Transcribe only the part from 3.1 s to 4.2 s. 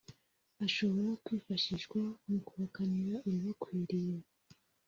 urubakwiriye